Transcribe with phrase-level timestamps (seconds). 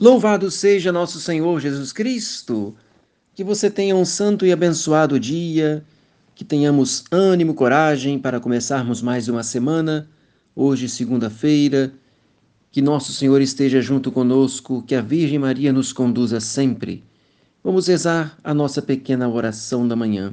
[0.00, 2.74] Louvado seja nosso Senhor Jesus Cristo.
[3.34, 5.84] Que você tenha um santo e abençoado dia,
[6.34, 10.08] que tenhamos ânimo, coragem para começarmos mais uma semana.
[10.56, 11.92] Hoje, segunda-feira,
[12.70, 17.04] que nosso Senhor esteja junto conosco, que a Virgem Maria nos conduza sempre.
[17.62, 20.32] Vamos rezar a nossa pequena oração da manhã.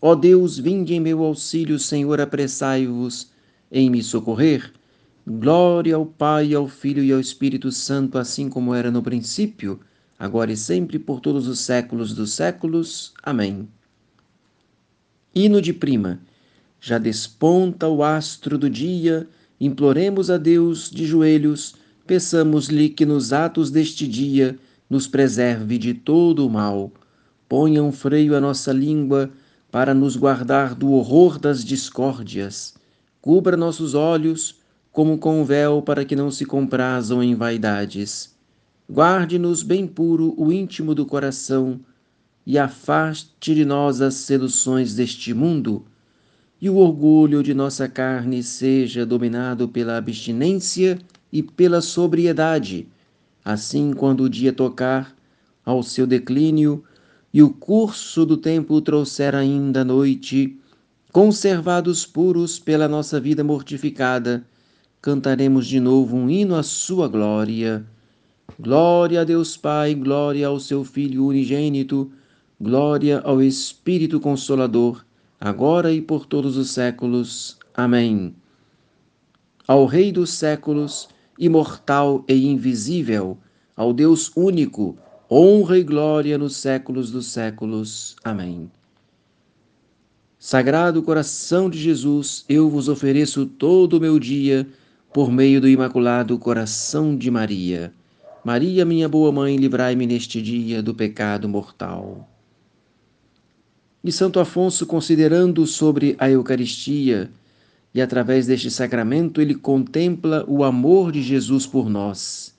[0.00, 3.30] Ó Deus, vinde em meu auxílio, Senhor, apressai-vos
[3.70, 4.72] em me socorrer.
[5.28, 9.80] Glória ao Pai, ao Filho e ao Espírito Santo, assim como era no princípio,
[10.16, 13.12] agora e sempre, por todos os séculos dos séculos.
[13.24, 13.68] Amém.
[15.34, 16.20] Hino de prima.
[16.80, 19.28] Já desponta o astro do dia,
[19.60, 21.74] imploremos a Deus de joelhos,
[22.06, 24.56] peçamos-lhe que nos atos deste dia
[24.88, 26.92] nos preserve de todo o mal.
[27.48, 29.28] Ponha um freio à nossa língua
[29.72, 32.74] para nos guardar do horror das discórdias.
[33.20, 34.64] Cubra nossos olhos
[34.96, 38.34] como com véu para que não se comprazam em vaidades.
[38.90, 41.78] Guarde-nos bem puro o íntimo do coração
[42.46, 45.84] e afaste de nós as seduções deste mundo,
[46.58, 50.98] e o orgulho de nossa carne seja dominado pela abstinência
[51.30, 52.88] e pela sobriedade.
[53.44, 55.14] Assim, quando o dia tocar
[55.62, 56.82] ao seu declínio
[57.34, 60.58] e o curso do tempo trouxer ainda a noite,
[61.12, 64.42] conservados puros pela nossa vida mortificada,
[65.06, 67.86] cantaremos de novo um hino à sua glória.
[68.58, 72.10] Glória a Deus Pai, glória ao seu Filho unigênito,
[72.60, 75.04] glória ao Espírito Consolador,
[75.40, 77.56] agora e por todos os séculos.
[77.72, 78.34] Amém.
[79.68, 83.38] Ao Rei dos séculos, imortal e invisível,
[83.76, 84.98] ao Deus único,
[85.30, 88.16] honra e glória nos séculos dos séculos.
[88.24, 88.68] Amém.
[90.36, 94.66] Sagrado coração de Jesus, eu vos ofereço todo o meu dia
[95.16, 97.90] por meio do Imaculado Coração de Maria.
[98.44, 102.28] Maria, minha boa mãe, livrai-me neste dia do pecado mortal.
[104.04, 107.30] E Santo Afonso, considerando sobre a Eucaristia,
[107.94, 112.54] e através deste sacramento ele contempla o amor de Jesus por nós.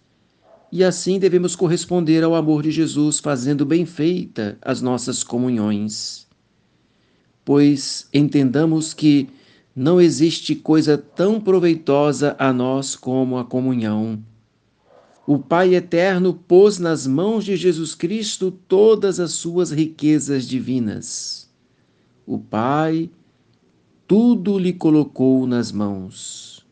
[0.72, 6.26] E assim devemos corresponder ao amor de Jesus, fazendo bem feita as nossas comunhões.
[7.46, 9.30] Pois entendamos que
[9.80, 14.18] não existe coisa tão proveitosa a nós como a comunhão.
[15.28, 21.48] O Pai Eterno pôs nas mãos de Jesus Cristo todas as suas riquezas divinas.
[22.26, 23.08] O Pai
[24.08, 26.66] tudo lhe colocou nas mãos.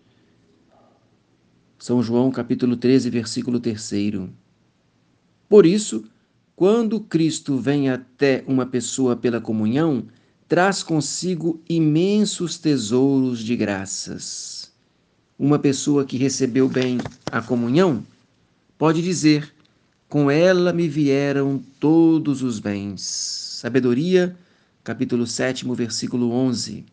[1.78, 3.92] São João capítulo 13, versículo 3.
[5.48, 6.06] Por isso,
[6.56, 10.08] quando Cristo vem até uma pessoa pela comunhão,
[10.48, 14.72] traz consigo imensos tesouros de graças.
[15.38, 16.98] Uma pessoa que recebeu bem
[17.32, 18.06] a comunhão
[18.78, 19.54] pode dizer:
[20.08, 23.02] Com ela me vieram todos os bens.
[23.02, 24.36] Sabedoria,
[24.84, 26.86] capítulo 7, versículo 11.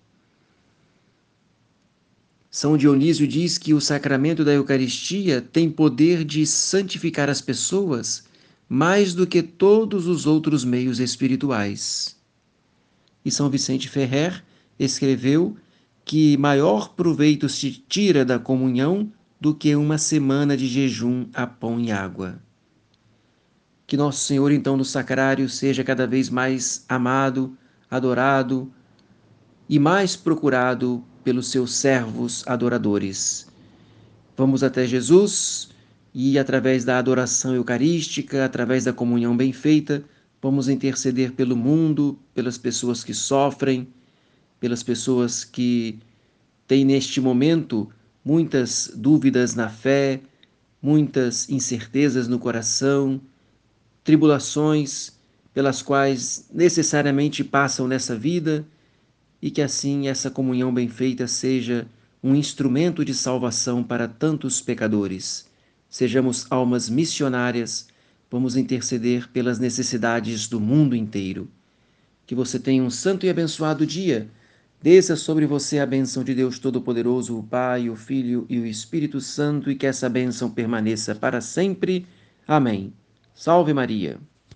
[2.50, 8.24] São Dionísio diz que o sacramento da Eucaristia tem poder de santificar as pessoas
[8.68, 12.16] mais do que todos os outros meios espirituais.
[13.24, 14.42] E São Vicente Ferrer
[14.78, 15.56] escreveu
[16.04, 21.80] que maior proveito se tira da comunhão do que uma semana de jejum a pão
[21.80, 22.38] e água.
[23.86, 27.56] Que Nosso Senhor, então, no sacrário, seja cada vez mais amado,
[27.90, 28.72] adorado
[29.68, 33.46] e mais procurado pelos seus servos adoradores.
[34.36, 35.70] Vamos até Jesus
[36.14, 40.04] e, através da adoração eucarística, através da comunhão bem feita,
[40.42, 43.86] Vamos interceder pelo mundo, pelas pessoas que sofrem,
[44.58, 46.00] pelas pessoas que
[46.66, 47.88] têm neste momento
[48.24, 50.20] muitas dúvidas na fé,
[50.82, 53.20] muitas incertezas no coração,
[54.02, 55.12] tribulações
[55.54, 58.66] pelas quais necessariamente passam nessa vida
[59.40, 61.86] e que assim essa comunhão bem feita seja
[62.20, 65.48] um instrumento de salvação para tantos pecadores.
[65.88, 67.91] Sejamos almas missionárias
[68.32, 71.50] Vamos interceder pelas necessidades do mundo inteiro.
[72.24, 74.26] Que você tenha um santo e abençoado dia.
[74.80, 79.20] Desça sobre você a bênção de Deus Todo-Poderoso, o Pai, o Filho e o Espírito
[79.20, 82.06] Santo, e que essa bênção permaneça para sempre.
[82.48, 82.94] Amém.
[83.34, 84.18] Salve Maria.